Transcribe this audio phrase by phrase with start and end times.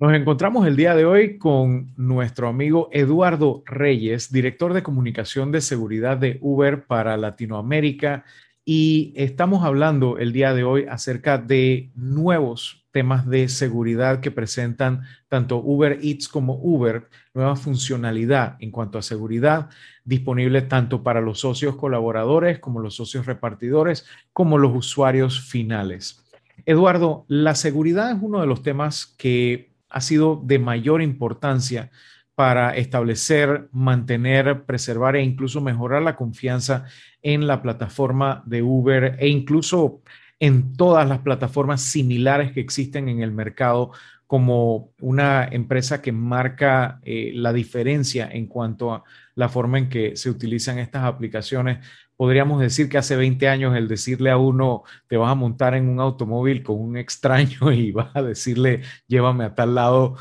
[0.00, 5.60] Nos encontramos el día de hoy con nuestro amigo Eduardo Reyes, director de comunicación de
[5.60, 8.24] seguridad de Uber para Latinoamérica.
[8.64, 15.02] Y estamos hablando el día de hoy acerca de nuevos temas de seguridad que presentan
[15.28, 19.68] tanto Uber Eats como Uber, nueva funcionalidad en cuanto a seguridad
[20.06, 26.24] disponible tanto para los socios colaboradores como los socios repartidores, como los usuarios finales.
[26.64, 31.90] Eduardo, la seguridad es uno de los temas que ha sido de mayor importancia
[32.34, 36.86] para establecer, mantener, preservar e incluso mejorar la confianza
[37.20, 40.00] en la plataforma de Uber e incluso
[40.38, 43.92] en todas las plataformas similares que existen en el mercado
[44.26, 50.16] como una empresa que marca eh, la diferencia en cuanto a la forma en que
[50.16, 51.84] se utilizan estas aplicaciones.
[52.20, 55.88] Podríamos decir que hace 20 años el decirle a uno, te vas a montar en
[55.88, 60.16] un automóvil con un extraño y vas a decirle, llévame a tal lado,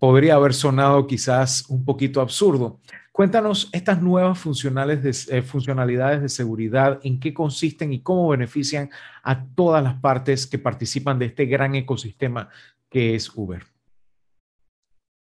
[0.00, 2.80] podría haber sonado quizás un poquito absurdo.
[3.12, 8.90] Cuéntanos estas nuevas eh, funcionalidades de seguridad, en qué consisten y cómo benefician
[9.22, 12.48] a todas las partes que participan de este gran ecosistema
[12.90, 13.62] que es Uber.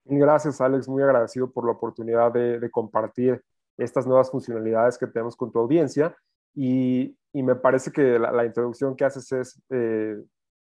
[0.06, 0.88] Gracias, Alex.
[0.88, 3.42] Muy agradecido por la oportunidad de, compartir
[3.78, 6.16] estas nuevas funcionalidades que tenemos con tu audiencia.
[6.54, 10.16] Y, me parece que la, introducción que haces es eh,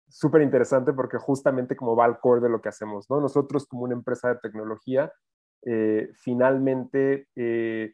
[0.07, 3.21] súper interesante porque justamente como va al core de lo que hacemos, ¿no?
[3.21, 5.13] Nosotros como una empresa de tecnología,
[5.67, 7.93] eh, finalmente eh,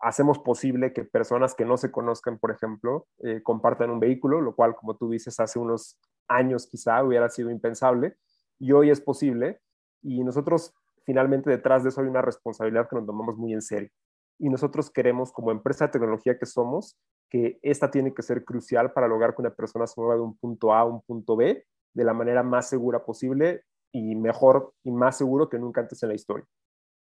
[0.00, 3.06] hacemos posible que personas que no se conozcan, por ejemplo,
[3.44, 8.16] compartan un vehículo, lo cual, como tú dices, hace unos años quizá hubiera sido impensable
[8.58, 9.60] y hoy es posible.
[10.02, 13.90] Y nosotros finalmente detrás de eso hay una responsabilidad que nos tomamos muy en serio.
[14.38, 16.96] Y nosotros queremos, como empresa de tecnología que somos,
[17.30, 20.36] que esta tiene que ser crucial para lograr que una persona se mueva de un
[20.36, 24.90] punto A a un punto B de la manera más segura posible y mejor y
[24.90, 26.46] más seguro que nunca antes en la historia.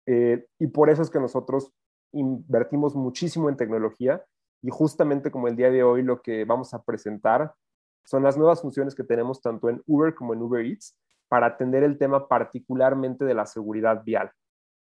[0.07, 1.71] Eh, y por eso es que nosotros
[2.11, 4.23] invertimos muchísimo en tecnología
[4.61, 7.53] y justamente como el día de hoy lo que vamos a presentar
[8.03, 10.97] son las nuevas funciones que tenemos tanto en Uber como en Uber Eats
[11.27, 14.31] para atender el tema particularmente de la seguridad vial.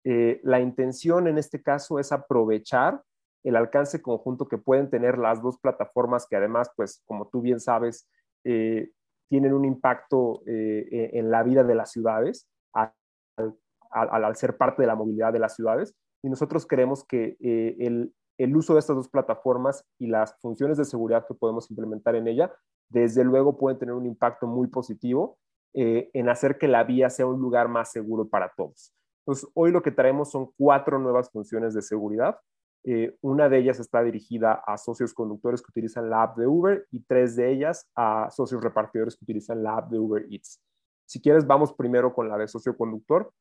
[0.03, 3.01] Eh, la intención en este caso es aprovechar
[3.43, 7.59] el alcance conjunto que pueden tener las dos plataformas que además, pues como tú bien
[7.59, 8.07] sabes,
[8.43, 8.91] eh,
[9.29, 14.87] tienen un impacto eh, e-, en la vida de las ciudades al, ser parte de
[14.87, 15.95] la movilidad de las ciudades.
[16.23, 21.25] Y nosotros creemos que el, uso de estas dos plataformas y las funciones de seguridad
[21.27, 22.51] que podemos implementar en ella,
[22.89, 25.37] desde luego pueden tener un impacto muy positivo
[25.73, 28.93] en hacer que la vía sea un lugar más seguro para todos.
[29.25, 32.39] Entonces, hoy lo que traemos son cuatro nuevas funciones de seguridad.
[32.85, 36.85] Eh, una de ellas está dirigida a socios conductores que utilizan la app de Uber
[36.91, 40.61] y tres de ellas a socios repartidores que utilizan la app de Uber Eats.
[41.05, 43.31] Si quieres, vamos primero con la de socio conductor.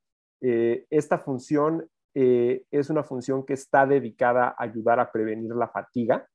[0.41, 6.28] Eh, esta función es una función que está dedicada a ayudar a prevenir la fatiga.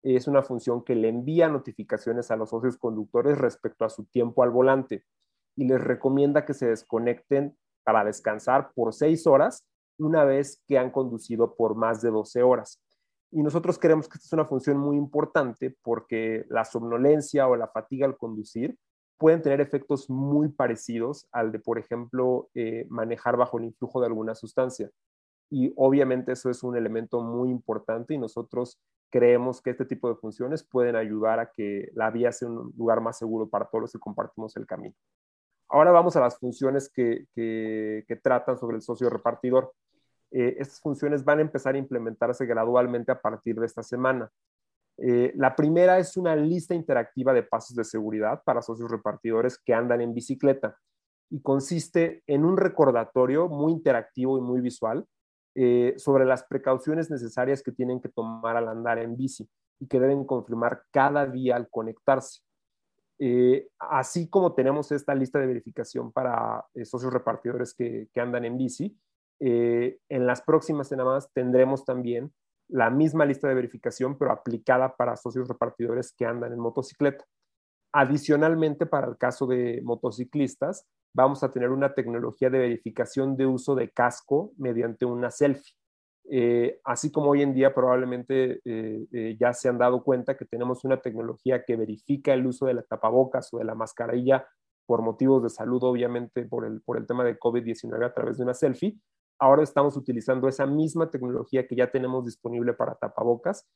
[0.00, 4.44] Es una función que le envía notificaciones a los socios conductores respecto a su tiempo
[4.44, 5.04] al volante
[5.56, 9.64] y les recomienda que se desconecten para descansar por seis horas
[9.98, 12.80] una vez que han conducido por más de 12 horas.
[13.30, 17.68] Y nosotros creemos que esta es una función muy importante porque la somnolencia o la
[17.68, 18.78] fatiga al conducir
[19.18, 24.06] pueden tener efectos muy parecidos al de, por ejemplo, eh, manejar bajo el influjo de
[24.06, 24.90] alguna sustancia.
[25.50, 28.80] Y obviamente eso es un elemento muy importante y nosotros
[29.10, 33.00] creemos que este tipo de funciones pueden ayudar a que la vía sea un lugar
[33.00, 34.94] más seguro para todos los que compartimos el camino.
[35.74, 37.26] Ahora vamos a las funciones que,
[38.22, 39.74] tratan sobre el socio repartidor.
[40.30, 44.30] Eh, estas funciones van a empezar a implementarse gradualmente a partir de esta semana.
[44.98, 49.74] Eh, la primera es una lista interactiva de pasos de seguridad para socios repartidores que
[49.74, 50.78] andan en bicicleta
[51.28, 55.04] y consiste en un recordatorio muy interactivo y muy visual
[55.56, 59.98] eh, sobre las precauciones necesarias que tienen que tomar al andar en bici y que
[59.98, 62.43] deben confirmar cada día al conectarse.
[63.26, 68.58] Eh, así como tenemos esta lista de verificación para eh, socios repartidores que, andan en
[68.58, 68.98] bici,
[69.40, 72.34] eh, en las próximas semanas tendremos también
[72.68, 77.24] la misma lista de verificación, pero aplicada para socios repartidores que andan en motocicleta.
[77.94, 83.74] Adicionalmente, para el caso de motociclistas, vamos a tener una tecnología de verificación de uso
[83.74, 85.72] de casco mediante una selfie.
[86.30, 90.46] Eh, así como hoy en día probablemente eh, eh, ya se han dado cuenta que
[90.46, 94.46] tenemos una tecnología que verifica el uso de la tapabocas o de la mascarilla
[94.86, 98.44] por motivos de salud, obviamente por el, por el tema de COVID-19 a través de
[98.44, 98.98] una selfie.
[99.38, 103.66] Ahora estamos utilizando esa misma tecnología que ya tenemos disponible para tapabocas,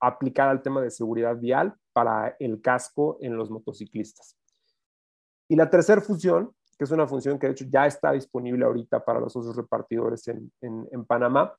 [0.00, 4.38] aplicada al tema de seguridad vial para el casco en los motociclistas.
[5.48, 9.04] Y la tercera función que es una función que de hecho ya está disponible ahorita
[9.04, 11.54] para los socios repartidores en, en Panamá,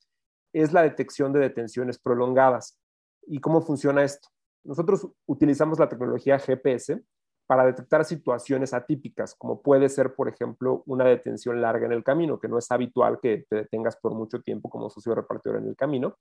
[0.53, 2.79] es la detección de detenciones prolongadas.
[3.25, 4.29] ¿Y cómo funciona esto?
[4.63, 7.01] Nosotros utilizamos la tecnología GPS
[7.45, 12.39] para detectar situaciones atípicas, como puede ser, por ejemplo, una detención larga en el camino,
[12.39, 15.75] que no es habitual que te detengas por mucho tiempo como socio repartidor en el
[15.75, 16.17] camino.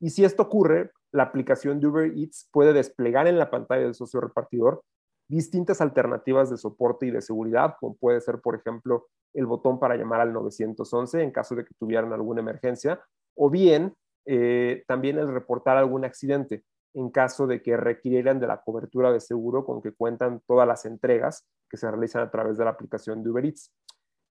[0.00, 3.94] Y si esto ocurre, la aplicación de Uber Eats puede desplegar en la pantalla del
[3.94, 4.82] socio repartidor
[5.28, 9.96] distintas alternativas de soporte y de seguridad, como puede ser, por ejemplo, el botón para
[9.96, 13.00] llamar al 911 en caso de que tuvieran alguna emergencia,
[13.34, 13.94] o bien
[14.24, 16.64] eh, también el reportar algún accidente
[16.94, 20.86] en caso de que requieran de la cobertura de seguro con que cuentan todas las
[20.86, 23.70] entregas que se realizan a través de la aplicación de Uber Eats.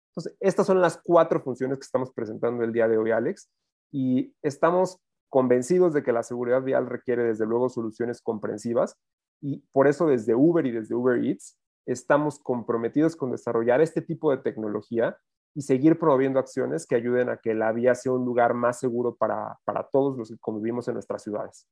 [0.10, 3.52] Entonces, estas son las cuatro funciones que estamos presentando el día de hoy, Alex,
[3.92, 5.00] y estamos
[5.30, 8.98] convencidos de que la seguridad vial requiere desde luego soluciones comprensivas
[9.42, 14.32] y por eso desde Uber y desde Uber Eats estamos comprometidos con desarrollar este tipo
[14.32, 15.18] de tecnología
[15.54, 19.16] y seguir promoviendo acciones que ayuden a que la vía sea un lugar más seguro
[19.16, 21.68] para, para todos los que convivimos en nuestras ciudades.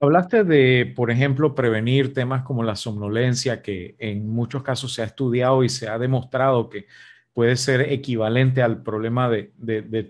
[0.00, 5.06] Hablaste de, por ejemplo, prevenir temas como la somnolencia, que en muchos casos se ha
[5.06, 6.86] estudiado y se ha demostrado que
[7.32, 9.52] puede ser equivalente al problema de,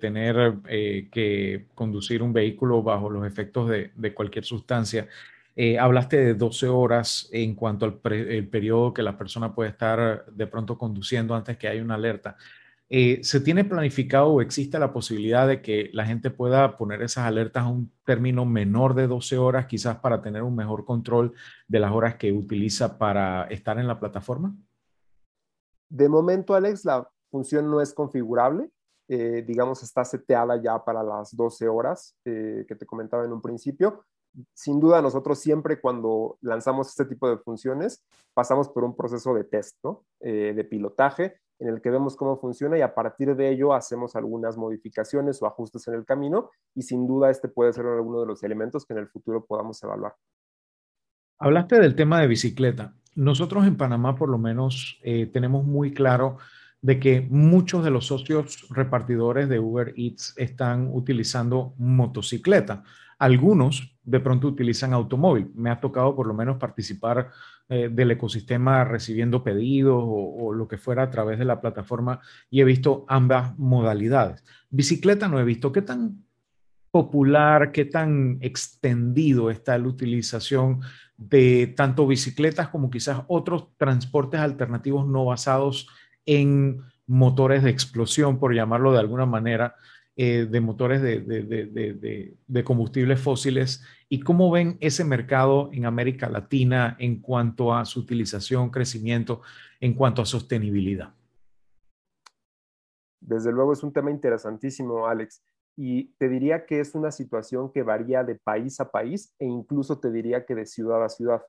[0.01, 5.09] tener eh, que conducir un vehículo bajo los efectos de, cualquier sustancia.
[5.57, 10.47] Eh, hablaste de 12 horas en cuanto al periodo que la persona puede estar de
[10.47, 12.37] pronto conduciendo antes que haya una alerta.
[12.91, 17.25] Eh, ¿Se tiene planificado o existe la posibilidad de que la gente pueda poner esas
[17.25, 21.33] alertas a un término menor de 12 horas, quizás para tener un mejor control
[21.67, 24.55] de las horas que utiliza para estar en la plataforma?
[25.89, 28.71] De momento, Alex, la función no es configurable.
[29.09, 33.41] Eh, digamos, está seteada ya para las 12 horas eh, que te comentaba en un
[33.41, 34.05] principio.
[34.53, 38.05] Sin duda, nosotros siempre cuando lanzamos este tipo de funciones,
[38.35, 39.77] pasamos por un proceso de test,
[40.21, 44.57] de pilotaje, en el que vemos cómo funciona y a partir de ello hacemos algunas
[44.57, 48.43] modificaciones o ajustes en el camino y sin duda este puede ser uno de los
[48.43, 50.15] elementos que en el futuro podamos evaluar.
[51.39, 52.95] Hablaste del tema de bicicleta.
[53.15, 56.39] Nosotros en Panamá por lo menos eh, tenemos muy claro
[56.81, 62.83] de que muchos de los socios repartidores de Uber Eats están utilizando motocicleta.
[63.19, 65.51] Algunos de pronto utilizan automóvil.
[65.55, 67.31] Me ha tocado por lo menos participar
[67.69, 72.21] eh, del ecosistema recibiendo pedidos o, lo que fuera a través de la plataforma
[72.51, 74.45] y he visto ambas modalidades.
[74.71, 75.73] Bicicleta no he visto.
[75.73, 76.25] ¿Qué tan
[76.91, 80.81] popular, qué tan extendido está la utilización
[81.17, 85.89] de tanto bicicletas como quizás otros transportes alternativos no basados
[86.27, 89.75] en motores de explosión, por llamarlo de alguna manera,
[90.17, 97.21] eh, de motores de, combustibles fósiles y cómo ven ese mercado en América Latina en
[97.21, 99.43] cuanto a su utilización, crecimiento,
[99.81, 101.13] en cuanto a sostenibilidad.
[103.21, 105.43] Desde luego es un tema interesantísimo, Alex.
[105.77, 109.99] Y te diría que es una situación que varía de país a país e incluso
[109.99, 111.43] te diría que de ciudad a ciudad.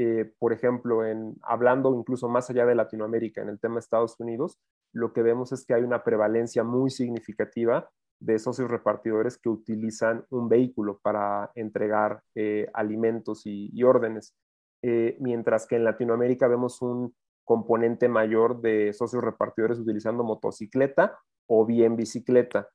[0.00, 1.00] Eh, por ejemplo,
[1.42, 4.56] hablando incluso más allá de Latinoamérica, en el tema de Estados Unidos,
[4.92, 7.90] lo que vemos es que hay una prevalencia muy significativa
[8.20, 14.36] de socios repartidores que utilizan un vehículo para entregar eh, alimentos y, órdenes,
[14.82, 17.12] eh, mientras que en Latinoamérica vemos un
[17.42, 22.68] componente mayor de socios repartidores utilizando motocicleta o bien bicicleta.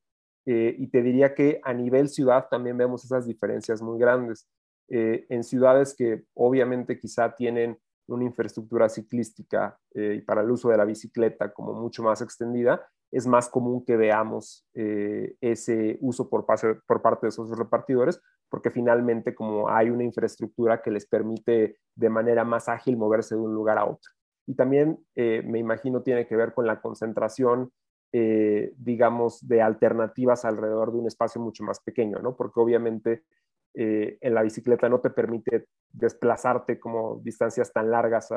[0.45, 4.45] Y te diría que a nivel ciudad también vemos esas diferencias muy grandes.
[4.89, 10.85] En ciudades que obviamente quizá tienen una infraestructura ciclística y para el uso de la
[10.85, 16.79] bicicleta como mucho más extendida, es más común que veamos eh, ese uso por, parte
[17.21, 22.67] de esos repartidores, porque finalmente como hay una infraestructura que les permite de manera más
[22.67, 24.11] ágil moverse de un lugar a otro.
[24.47, 27.71] Y también eh, me imagino tiene que ver con la concentración,
[28.11, 32.35] eh, digamos, de alternativas alrededor de un espacio mucho más pequeño, ¿no?
[32.35, 33.25] Porque obviamente
[33.73, 38.29] en la bicicleta no te permite desplazarte como distancias tan largas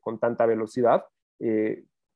[0.00, 1.04] con tanta velocidad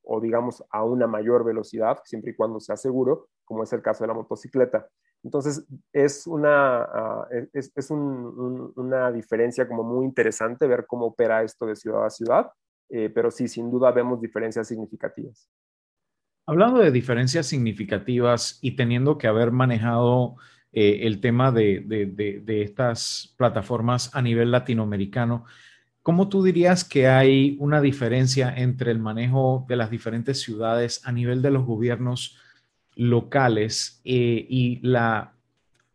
[0.07, 4.05] o digamos a una mayor velocidad, siempre y cuando sea seguro, como es el caso
[4.05, 4.89] de la motocicleta.
[5.23, 11.67] Entonces, es una, ah, es, es una diferencia como muy interesante ver cómo opera esto
[11.67, 12.51] de ciudad a ciudad,
[12.89, 15.51] eh, pero sí, sin duda vemos diferencias significativas.
[16.47, 20.37] Hablando de diferencias significativas y teniendo que haber manejado
[20.77, 25.45] eh, el tema de, de, de estas plataformas a nivel latinoamericano,
[26.07, 31.11] ¿Cómo tú dirías que hay una diferencia entre el manejo de las diferentes ciudades a
[31.11, 32.39] nivel de los gobiernos
[32.95, 35.33] locales eh, y la,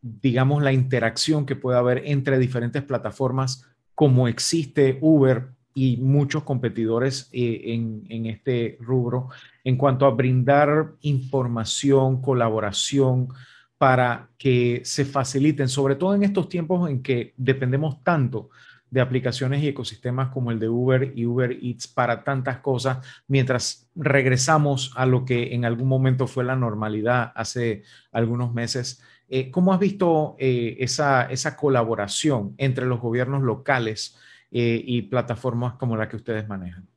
[0.01, 7.29] digamos, la interacción que puede haber entre diferentes plataformas como existe Uber y muchos competidores
[7.31, 7.61] eh,
[8.09, 9.29] en, este rubro
[9.63, 13.29] en cuanto a brindar información, colaboración
[13.81, 18.51] para que se faciliten, sobre todo en estos tiempos en que dependemos tanto
[18.91, 23.89] de aplicaciones y ecosistemas como el de Uber y Uber Eats para tantas cosas, mientras
[23.95, 29.01] regresamos a lo que en algún momento fue la normalidad hace algunos meses.
[29.27, 34.15] Eh, ¿Cómo has visto eh, esa, colaboración entre los gobiernos locales
[34.51, 36.87] eh, y plataformas como la que ustedes manejan?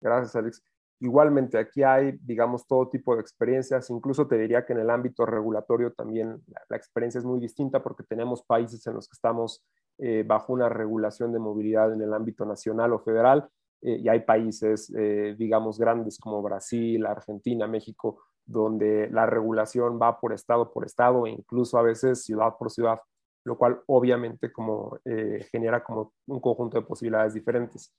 [0.00, 0.62] Gracias, Alex.
[0.98, 3.90] Igualmente, aquí hay, digamos, todo tipo de experiencias.
[3.90, 8.02] Incluso te diría que en el ámbito regulatorio también la, experiencia es muy distinta porque
[8.02, 9.62] tenemos países en los que estamos
[9.98, 13.46] eh, bajo una regulación de movilidad en el ámbito nacional o federal
[13.82, 20.18] eh, y hay países, eh, digamos, grandes como Brasil, Argentina, México, donde la regulación va
[20.18, 23.00] por estado por estado e incluso a veces ciudad por ciudad,
[23.44, 24.98] lo cual obviamente como,
[25.50, 27.92] genera como un conjunto de posibilidades diferentes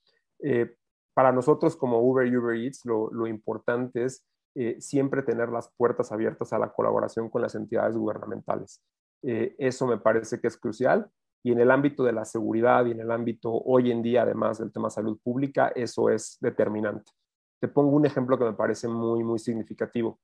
[1.17, 6.11] para nosotros como Uber y Uber Eats, lo, importante es eh, siempre tener las puertas
[6.11, 8.83] abiertas a la colaboración con las entidades gubernamentales.
[9.23, 11.09] Eh, eso me parece que es crucial
[11.43, 14.59] y en el ámbito de la seguridad y en el ámbito hoy en día, además
[14.59, 17.11] del tema salud pública, eso es determinante.
[17.59, 20.19] Te pongo un ejemplo que me parece muy, muy significativo.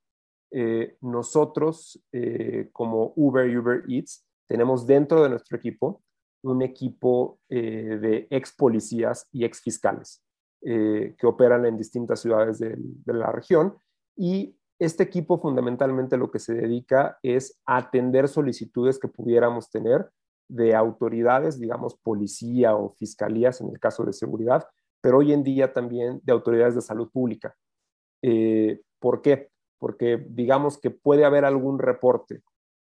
[0.52, 2.00] Eh, nosotros,
[2.72, 6.04] como Uber y Uber Eats, tenemos dentro de nuestro equipo
[6.44, 10.24] un equipo de ex policías y ex fiscales.
[10.66, 13.76] Eh, que operan en distintas ciudades de, la región.
[14.16, 20.10] Y este equipo fundamentalmente lo que se dedica es atender solicitudes que pudiéramos tener
[20.48, 24.66] de autoridades, digamos, policía o fiscalías en el caso de seguridad,
[25.02, 27.58] pero hoy en día también de autoridades de salud pública.
[28.22, 29.50] Eh, ¿Por qué?
[29.80, 32.42] Porque digamos que puede haber algún reporte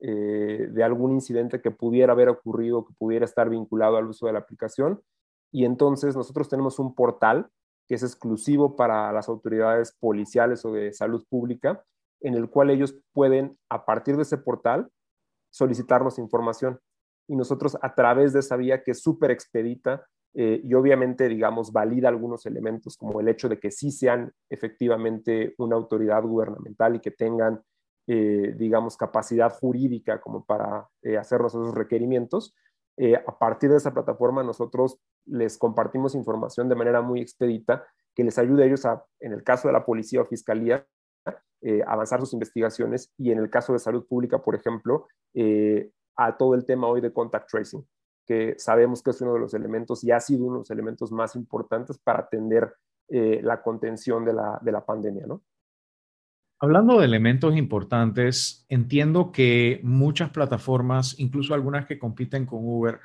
[0.01, 4.33] eh, de algún incidente que pudiera haber ocurrido, que pudiera estar vinculado al uso de
[4.33, 5.01] la aplicación,
[5.53, 7.49] y entonces nosotros tenemos un portal
[7.91, 11.85] que es exclusivo para las autoridades policiales o de salud pública,
[12.21, 14.89] en el cual ellos pueden, a partir de ese portal,
[15.51, 16.79] solicitarnos información.
[17.29, 21.73] Y nosotros a través de esa vía que es súper expedita eh, y obviamente, digamos,
[21.73, 27.01] valida algunos elementos como el hecho de que sí sean efectivamente una autoridad gubernamental y
[27.01, 27.61] que tengan,
[28.07, 32.55] eh, digamos, capacidad jurídica como para eh, hacernos esos requerimientos,
[32.97, 38.25] eh, a partir de esa plataforma nosotros les compartimos información de manera muy expedita que
[38.25, 40.87] les ayude a ellos a, en el caso de la policía o fiscalía,
[41.63, 46.37] eh, avanzar sus investigaciones y en el caso de salud pública, por ejemplo, eh, a
[46.37, 47.87] todo el tema hoy de contact tracing,
[48.27, 51.13] que sabemos que es uno de los elementos y ha sido uno de los elementos
[51.13, 52.75] más importantes para atender
[53.09, 55.43] la contención de la, de la pandemia, ¿no?
[56.63, 63.01] Hablando de elementos importantes, entiendo que muchas plataformas, incluso algunas que compiten con Uber,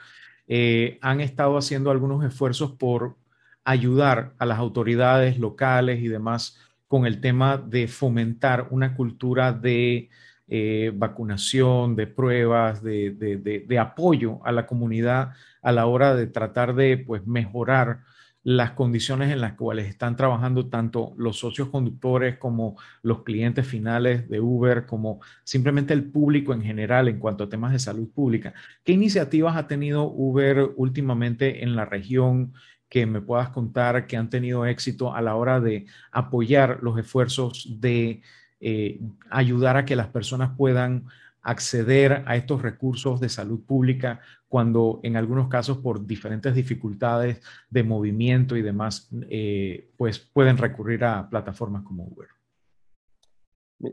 [0.50, 3.16] eh, han estado haciendo algunos esfuerzos por
[3.64, 6.60] ayudar a las autoridades locales y demás
[6.90, 10.10] con el tema de fomentar una cultura de
[10.50, 15.32] eh, vacunación, de pruebas, de, apoyo a la comunidad
[15.62, 18.02] a la hora de tratar de pues, mejorar
[18.46, 24.30] las condiciones en las cuales están trabajando tanto los socios conductores como los clientes finales
[24.30, 28.54] de Uber, como simplemente el público en general en cuanto a temas de salud pública.
[28.84, 32.54] ¿Qué iniciativas ha tenido Uber últimamente en la región
[32.88, 37.68] que me puedas contar que han tenido éxito a la hora de apoyar los esfuerzos
[37.82, 38.22] de
[38.60, 39.00] eh,
[39.32, 41.08] ayudar a que las personas puedan
[41.46, 47.84] acceder a estos recursos de salud pública cuando en algunos casos por diferentes dificultades de
[47.84, 52.30] movimiento y demás, eh, pues pueden recurrir a plataformas como Uber.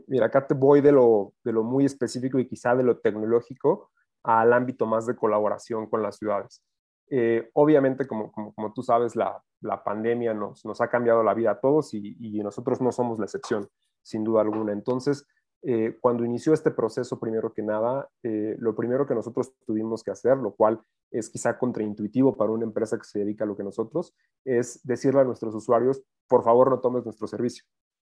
[0.07, 3.91] Mira, acá te voy de lo, de lo muy específico y quizá de lo tecnológico
[4.23, 6.63] al ámbito más de colaboración con las ciudades.
[7.09, 11.35] Eh, obviamente, como, como, como, tú sabes, la, la pandemia nos, nos, ha cambiado la
[11.35, 13.67] vida a todos y, y, nosotros no somos la excepción,
[14.01, 14.71] sin duda alguna.
[14.71, 15.27] Entonces,
[15.65, 20.11] eh, cuando inició este proceso, primero que nada, eh, lo primero que nosotros tuvimos que
[20.11, 23.63] hacer, lo cual es quizá contraintuitivo para una empresa que se dedica a lo que
[23.63, 27.63] nosotros, es decirle a nuestros usuarios, por favor no tomes nuestro servicio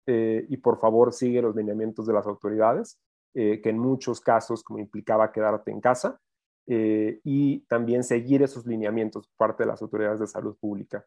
[0.08, 3.00] eh, y por favor sigue los lineamientos de las autoridades,
[3.34, 6.22] que en muchos casos como implicaba quedarte en casa,
[6.66, 11.06] y también seguir esos lineamientos por parte de las autoridades de salud pública.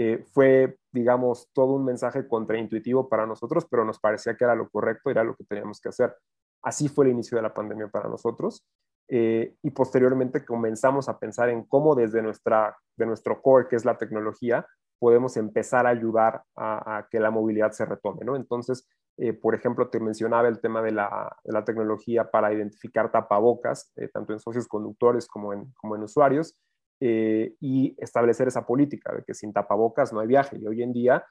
[0.00, 4.70] Eh, fue, digamos, todo un mensaje contraintuitivo para nosotros, pero nos parecía que era lo
[4.70, 6.14] correcto, era lo que teníamos que hacer.
[6.62, 8.64] Así fue el inicio de la pandemia para nosotros.
[9.08, 13.84] Eh, y posteriormente comenzamos a pensar en cómo desde nuestra, de nuestro core, que es
[13.84, 14.64] la tecnología,
[15.00, 18.36] podemos empezar a ayudar a, que la movilidad se retome, ¿no?
[18.36, 23.10] Entonces, eh, por ejemplo, te mencionaba el tema de la, de la tecnología para identificar
[23.10, 26.56] tapabocas, tanto en socios conductores como en, como en usuarios.
[27.00, 30.58] Y establecer esa política de que sin tapabocas no hay viaje.
[30.58, 31.24] Y hoy en día,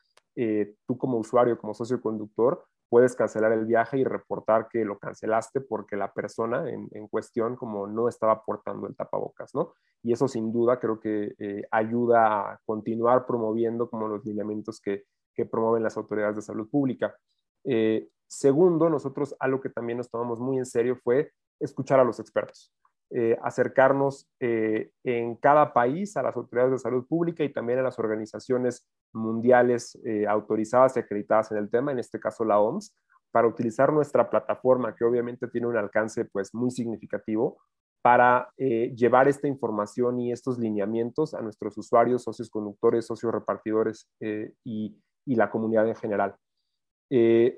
[0.86, 5.62] tú como usuario, como socio conductor, puedes cancelar el viaje y reportar que lo cancelaste
[5.62, 9.74] porque la persona en, cuestión como no estaba portando el tapabocas, ¿no?
[10.04, 15.04] Y eso sin duda creo que eh, ayuda a continuar promoviendo como los lineamientos que,
[15.52, 17.16] promueven las autoridades de salud pública.
[17.64, 22.20] Eh, segundo, nosotros algo que también nos tomamos muy en serio fue escuchar a los
[22.20, 22.74] expertos.
[23.10, 27.98] Eh, acercarnos en cada país a las autoridades de salud pública y también a las
[28.00, 32.96] organizaciones mundiales eh, autorizadas y acreditadas en el tema, en este caso la OMS,
[33.32, 37.58] para utilizar nuestra plataforma, que obviamente tiene un alcance pues muy significativo,
[38.02, 44.08] para eh, llevar esta información y estos lineamientos a nuestros usuarios, socios conductores, socios repartidores
[44.22, 44.96] eh, y,
[45.26, 46.36] y, la comunidad en general.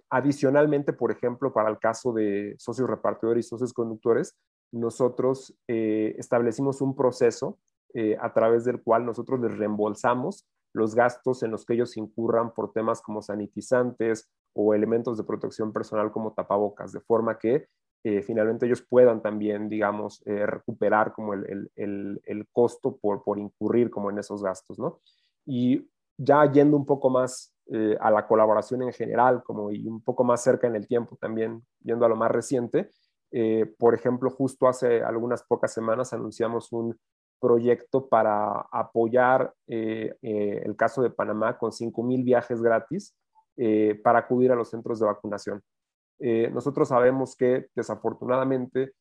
[0.09, 4.35] adicionalmente, por ejemplo, para el caso de socios repartidores y socios conductores,
[4.71, 7.57] nosotros establecimos un proceso
[8.19, 12.71] a través del cual nosotros les reembolsamos los gastos en los que ellos incurran por
[12.71, 17.67] temas como sanitizantes o elementos de protección personal como tapabocas, de forma que
[18.03, 24.09] eh, finalmente ellos puedan también, digamos, eh, recuperar como el, costo por, por, incurrir como
[24.09, 25.01] en esos gastos, ¿no?
[25.45, 30.01] Y ya yendo un poco más eh, a la colaboración en general, como y un
[30.01, 32.89] poco más cerca en el tiempo también, yendo a lo más reciente,
[33.77, 36.98] por ejemplo, justo hace algunas pocas semanas anunciamos un
[37.39, 43.15] proyecto para apoyar eh, eh, el caso de Panamá con 5 mil viajes gratis
[43.57, 45.62] eh, para acudir a los centros de vacunación.
[46.51, 48.91] nosotros sabemos que desafortunadamente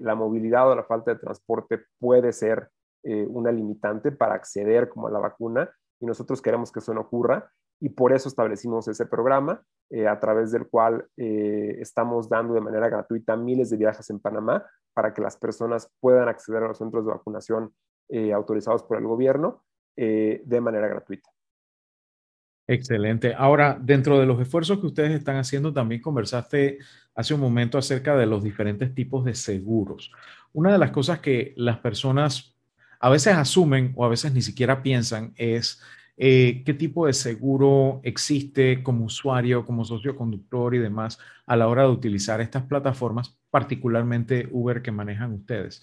[0.00, 2.68] la movilidad o la falta de transporte puede ser
[3.02, 7.50] una limitante para acceder como a la vacuna y nosotros queremos que eso no ocurra
[7.80, 9.62] y por eso establecimos ese programa
[10.08, 15.14] a través del cual estamos dando de manera gratuita miles de viajes en Panamá para
[15.14, 17.72] que las personas puedan acceder a los centros de vacunación
[18.12, 19.62] eh, autorizados por el gobierno
[19.96, 21.30] eh, de manera gratuita.
[22.66, 23.34] Excelente.
[23.36, 26.78] Ahora, dentro de los esfuerzos que ustedes están haciendo, también conversaste
[27.14, 30.12] hace un momento acerca de los diferentes tipos de seguros.
[30.52, 32.56] Una de las cosas que las personas
[32.98, 35.80] a veces asumen o a veces ni siquiera piensan es
[36.22, 41.66] eh, qué tipo de seguro existe como usuario, como socio conductor y demás a la
[41.66, 45.82] hora de utilizar estas plataformas, particularmente Uber que manejan ustedes.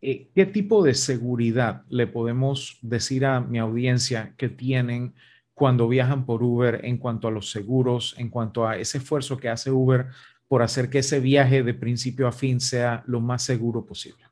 [0.00, 5.14] Eh, ¿Qué tipo de seguridad le podemos decir a mi audiencia que tienen
[5.52, 9.50] cuando viajan por Uber en cuanto a los seguros, en cuanto a ese esfuerzo que
[9.50, 10.06] hace Uber
[10.48, 14.24] por hacer que ese viaje de principio a fin sea lo más seguro posible?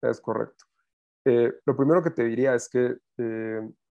[0.00, 0.66] Es correcto.
[1.24, 2.94] Eh, lo primero que te diría es que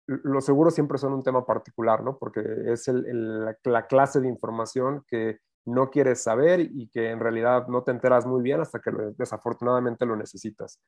[0.07, 2.19] los seguros siempre son un tema particular, ¿no?
[2.19, 7.83] Porque es la, clase de información que no quieres saber y que en realidad no
[7.83, 10.79] te enteras muy bien hasta que desafortunadamente lo necesitas.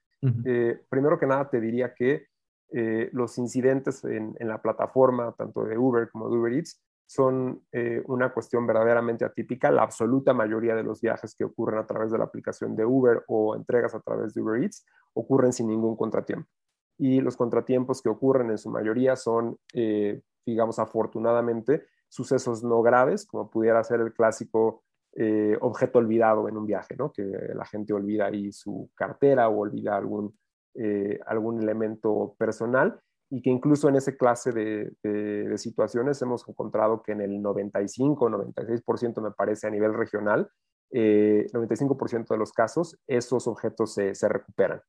[0.44, 2.26] Eh, primero que nada, te diría que
[2.72, 8.02] eh, los incidentes en, la plataforma, tanto de Uber como de Uber Eats, son eh,
[8.07, 9.70] una cuestión verdaderamente atípica.
[9.70, 13.24] La absoluta mayoría de los viajes que ocurren a través de la aplicación de Uber
[13.29, 16.50] o entregas a través de Uber Eats ocurren sin ningún contratiempo
[16.98, 23.26] y los contratiempos que ocurren en su mayoría son, eh, digamos, afortunadamente, sucesos no graves,
[23.26, 24.82] como pudiera ser el clásico
[25.14, 27.12] eh, objeto olvidado en un viaje, ¿no?
[27.12, 30.38] que la gente olvida ahí su cartera o olvida algún,
[30.74, 37.02] eh, algún elemento personal y que incluso en esa clase de, de, situaciones hemos encontrado
[37.02, 40.48] que en el 95, 96% me parece a nivel regional,
[40.92, 44.80] 95% de los casos, esos objetos se, se recuperan.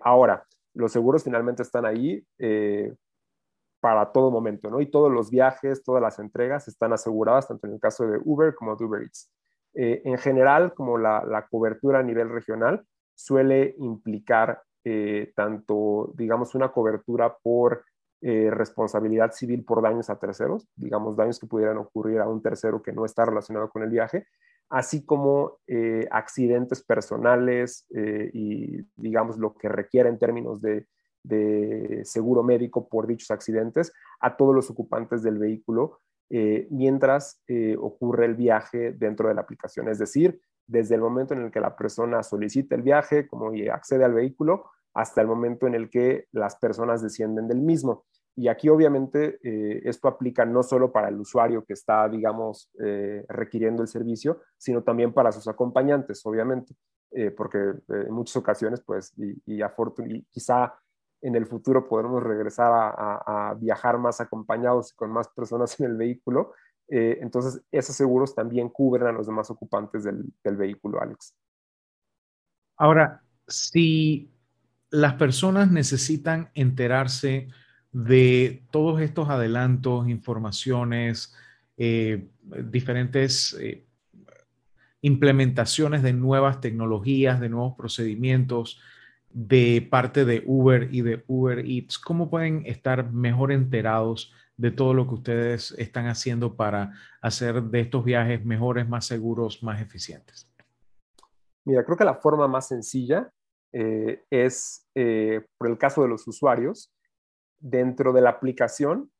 [0.00, 2.94] ahora, los seguros finalmente están ahí eh,
[3.80, 4.80] para todo momento, ¿no?
[4.80, 8.54] Y todos los viajes, todas las entregas están aseguradas, tanto en el caso de Uber
[8.54, 9.30] como de Uber Eats.
[9.74, 12.84] Eh, en general, como la, cobertura a nivel regional
[13.14, 17.84] suele implicar eh, tanto, digamos, una cobertura por
[18.26, 22.90] responsabilidad civil por daños a terceros, digamos, daños que pudieran ocurrir a un tercero que
[22.90, 24.26] no está relacionado con el viaje,
[24.74, 30.88] así como eh, accidentes personales eh, y, digamos, lo que requiere en términos de,
[32.02, 37.40] seguro médico por dichos accidentes a todos los ocupantes del vehículo eh, mientras
[37.78, 39.88] ocurre el viaje dentro de la aplicación.
[39.88, 44.04] Es decir, desde el momento en el que la persona solicita el viaje, como accede
[44.04, 48.04] al vehículo, hasta el momento en el que las personas descienden del mismo.
[48.36, 53.24] Y aquí obviamente eh, esto aplica no solo para el usuario que está, digamos, eh,
[53.28, 56.74] requiriendo el servicio, sino también para sus acompañantes, obviamente,
[57.12, 60.74] eh, porque en muchas ocasiones, pues, y, y, quizá
[61.22, 65.96] en el futuro podremos regresar a, viajar más acompañados y con más personas en el
[65.96, 66.52] vehículo.
[66.88, 71.34] entonces, esos seguros también cubren a los demás ocupantes del, del vehículo, Alex.
[72.76, 74.30] Ahora, si
[74.90, 77.48] las personas necesitan enterarse
[77.94, 81.32] de todos estos adelantos, informaciones,
[81.76, 82.26] eh,
[82.64, 83.86] diferentes eh,
[85.00, 88.80] implementaciones de nuevas tecnologías, de nuevos procedimientos
[89.30, 91.98] de parte de Uber y de Uber Eats.
[92.00, 97.80] ¿Cómo pueden estar mejor enterados de todo lo que ustedes están haciendo para hacer de
[97.80, 100.50] estos viajes mejores, más seguros, más eficientes?
[101.64, 103.30] Mira, creo que la forma más sencilla
[103.72, 106.93] eh, es, por el caso de los usuarios,
[107.64, 109.10] dentro de la aplicación,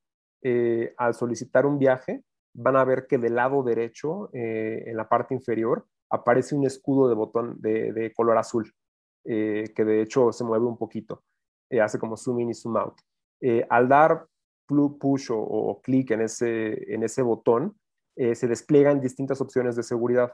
[0.42, 2.22] eh, al solicitar un viaje,
[2.54, 7.14] van a ver que del lado derecho, en la parte inferior, aparece un escudo de
[7.16, 8.72] botón de, color azul,
[9.24, 11.24] que de hecho se mueve un poquito,
[11.82, 12.94] hace como zoom in y zoom out.
[13.68, 14.28] al dar
[14.68, 17.76] push o, o clic en ese, en ese botón,
[18.16, 20.32] se despliegan distintas opciones de seguridad.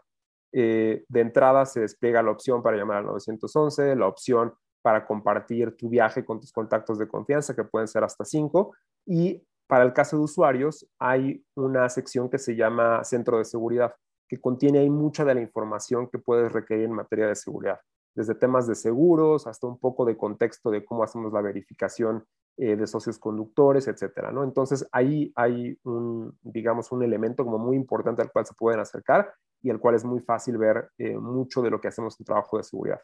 [0.53, 5.77] Eh, de entrada se despliega la opción para llamar al 911, la opción para compartir
[5.77, 8.75] tu viaje con tus contactos de confianza, que pueden ser hasta cinco,
[9.07, 13.95] y para el caso de usuarios hay una sección que se llama Centro de Seguridad,
[14.29, 17.81] que contiene ahí mucha de la información que puedes requerir en materia de seguridad,
[18.14, 22.25] desde temas de seguros hasta un poco de contexto de cómo hacemos la verificación
[22.57, 24.45] eh, de socios conductores, etcétera, ¿no?
[24.45, 29.33] Entonces ahí hay un, digamos, un elemento como muy importante al cual se pueden acercar
[29.62, 32.57] y el cual es muy fácil ver eh, mucho de lo que hacemos en trabajo
[32.59, 33.01] de seguridad.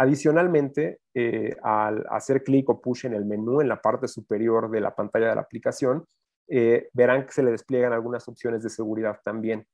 [0.00, 4.80] Adicionalmente, eh, al hacer clic o push en el menú en la parte superior de
[4.80, 6.04] la pantalla de la aplicación,
[6.46, 9.66] eh, verán que se le despliegan algunas opciones de seguridad también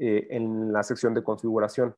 [0.00, 1.92] en la sección de configuración.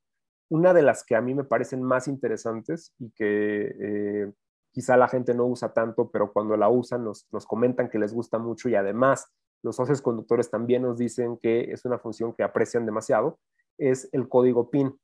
[0.49, 4.33] Una de las que a mí me parecen más interesantes y que
[4.73, 8.39] quizá la gente no usa tanto, pero cuando la usan nos comentan que les gusta
[8.39, 9.31] mucho y además
[9.63, 13.39] los socios conductores también nos dicen que es una función que aprecian demasiado,
[13.79, 14.99] es el código PIN,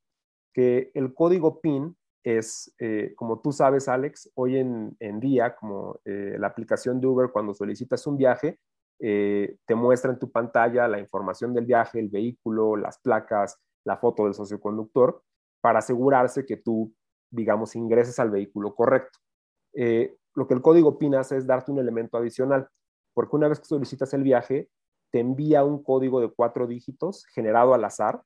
[0.55, 6.35] que el código PIN es, eh, como tú sabes, Alex, hoy en, día, como eh,
[6.41, 8.59] la aplicación de Uber, cuando solicitas un viaje,
[8.99, 13.97] eh, te muestra en tu pantalla la información del viaje, el vehículo, las placas, la
[13.99, 15.23] foto del socioconductor,
[15.61, 16.93] para asegurarse que tú,
[17.31, 19.21] digamos, ingreses al vehículo correcto.
[20.35, 22.69] lo que el código PIN hace es darte un elemento adicional,
[23.15, 24.69] porque una vez que solicitas el viaje,
[25.13, 28.21] te envía un código de cuatro dígitos generado al azar,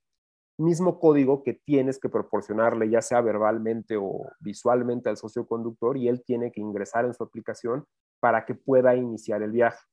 [0.61, 6.09] mismo código que tienes que proporcionarle, ya sea verbalmente o visualmente al socio conductor, y
[6.09, 7.85] él tiene que ingresar en su aplicación
[8.21, 9.85] para que pueda iniciar el viaje.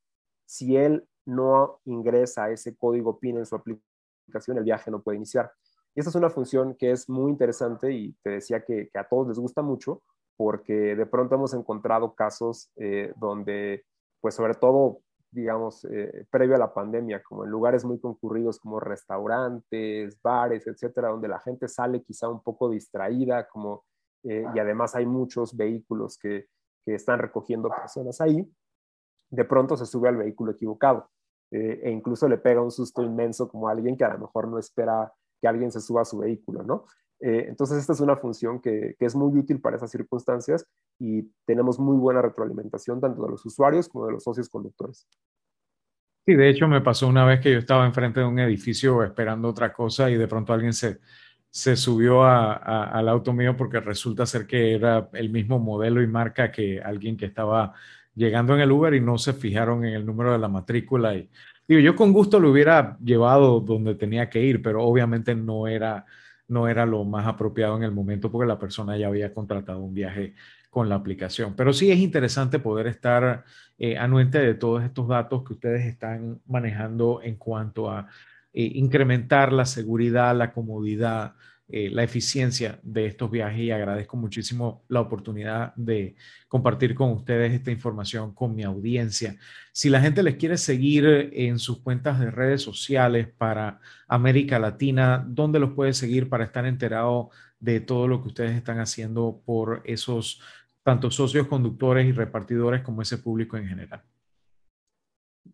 [0.46, 5.52] Si él no ingresa ese código PIN en su aplicación, el viaje no puede iniciar.
[5.96, 9.28] Y esta es una función que es muy interesante y te decía que, a todos
[9.28, 10.04] les gusta mucho
[10.36, 13.84] porque de pronto hemos encontrado casos eh, donde,
[14.22, 15.02] pues sobre todo
[15.38, 21.10] digamos, eh, previo a la pandemia, como en lugares muy concurridos como restaurantes, bares, etcétera,
[21.10, 23.86] donde la gente sale quizá un poco distraída, como,
[24.23, 26.47] eh, y además hay muchos vehículos que,
[26.84, 28.52] que, están recogiendo personas ahí,
[29.30, 31.12] de pronto se sube al vehículo equivocado
[31.52, 34.58] eh, e incluso le pega un susto inmenso como alguien que a lo mejor no
[34.58, 36.86] espera que alguien se suba a su vehículo, ¿no?
[37.20, 40.66] Eh, entonces, esta es una función que, es muy útil para esas circunstancias
[41.00, 45.08] y tenemos muy buena retroalimentación tanto de los usuarios como de los socios conductores.
[46.26, 49.48] Sí, de hecho me pasó una vez que yo estaba enfrente de un edificio esperando
[49.48, 51.00] otra cosa y de pronto alguien se,
[51.50, 56.52] se subió al auto mío porque resulta ser que era el mismo modelo y marca
[56.52, 57.74] que alguien que estaba
[58.14, 61.16] llegando en el Uber y no se fijaron en el número de la matrícula.
[61.16, 61.30] Y
[61.68, 66.06] digo, yo con gusto lo hubiera llevado donde tenía que ir, pero obviamente no era
[66.48, 69.94] no era lo más apropiado en el momento porque la persona ya había contratado un
[69.94, 70.36] viaje
[70.70, 71.56] con la aplicación.
[71.56, 73.44] Pero sí es interesante poder estar
[73.78, 78.08] eh, anuente de todos estos datos que ustedes están manejando en cuanto a
[78.54, 81.36] eh, incrementar la seguridad, la comodidad,
[81.70, 86.16] eh, la eficiencia de estos viajes y agradezco muchísimo la oportunidad de
[86.48, 89.36] compartir con ustedes esta información con mi audiencia.
[89.74, 95.26] Si la gente les quiere seguir en sus cuentas de redes sociales para América Latina,
[95.28, 99.82] ¿dónde los puede seguir para estar enterado de todo lo que ustedes están haciendo por
[99.84, 100.42] esos
[100.84, 104.04] tanto socios conductores y repartidores como ese público en general?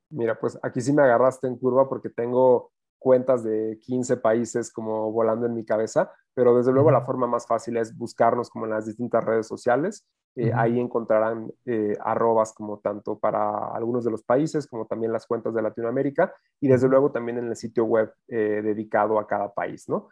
[0.09, 2.72] Mira, pues aquí sí me agarraste en curva porque tengo
[3.03, 7.45] cuentas de 15 países como volando en mi cabeza, pero desde luego la forma más
[7.45, 10.07] fácil es buscarnos como en las distintas redes sociales.
[10.35, 15.27] Eh, ahí encontrarán eh, arrobas como tanto para algunos de los países como también las
[15.27, 19.53] cuentas de Latinoamérica y desde luego también en el sitio web eh, dedicado a cada
[19.53, 20.09] país, ¿no?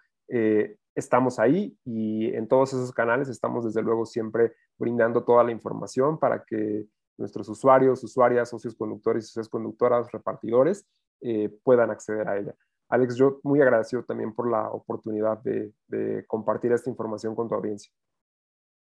[0.95, 6.17] estamos ahí y en todos esos canales estamos desde luego siempre brindando toda la información
[6.17, 6.85] para que
[7.17, 10.87] nuestros usuarios, usuarias, socios conductores y socias conductoras, repartidores
[11.65, 12.55] puedan acceder a ella.
[12.91, 15.73] Alex, yo muy agradecido también por la oportunidad de,
[16.27, 17.91] compartir esta información con tu audiencia.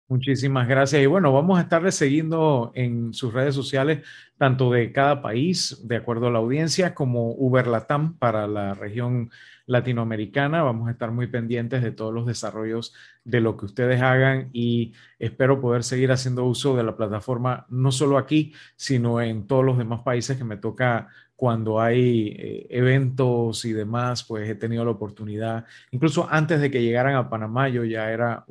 [0.09, 1.01] Muchísimas gracias.
[1.01, 4.05] Y bueno, vamos a estarle siguiendo en sus redes sociales,
[4.37, 9.31] tanto de cada país, de acuerdo a la audiencia, como Uber Latam para la región
[9.65, 10.61] latinoamericana.
[10.61, 14.93] Vamos a estar muy pendientes de todos los desarrollos de lo que ustedes hagan y
[15.17, 19.77] espero poder seguir haciendo uso de la plataforma, no solo aquí, sino en todos los
[19.77, 21.07] demás países que me toca
[21.43, 26.81] cuando hay eh, eventos y demás, pues he tenido la oportunidad, incluso antes de que
[26.81, 28.45] llegaran a Panamá, yo ya era,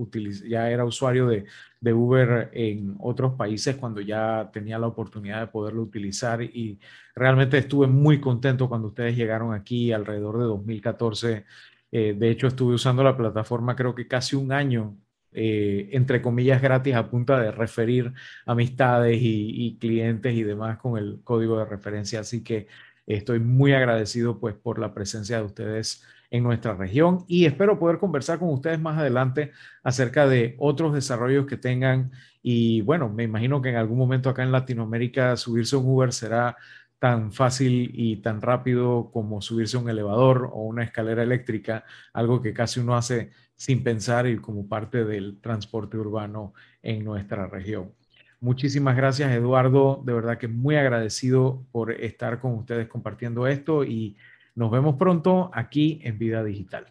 [0.47, 1.47] ya era usuario de,
[1.91, 6.79] Uber en otros países cuando ya tenía la oportunidad de poderlo utilizar y
[7.15, 11.47] realmente estuve muy contento cuando ustedes llegaron aquí alrededor de 2014.
[11.93, 14.99] Eh, de hecho, estuve usando la plataforma creo que casi un año
[15.33, 18.13] eh, entre comillas, gratis a punta de referir
[18.47, 22.21] amistades y, clientes y demás con el código de referencia.
[22.21, 22.67] Así que
[23.07, 27.99] estoy muy agradecido pues por la presencia de ustedes en nuestra región y espero poder
[27.99, 32.11] conversar con ustedes más adelante acerca de otros desarrollos que tengan
[32.43, 36.57] y bueno, me imagino que en algún momento acá en Latinoamérica subirse un Uber será
[37.03, 42.41] tan fácil y tan rápido como subirse a un elevador o una escalera eléctrica, algo
[42.41, 47.91] que casi uno hace sin pensar y como parte del transporte urbano en nuestra región.
[48.39, 50.01] Muchísimas gracias, Eduardo.
[50.07, 54.17] De verdad que muy agradecido por estar con ustedes compartiendo esto y
[54.55, 56.87] nos vemos pronto aquí en Vida Digital.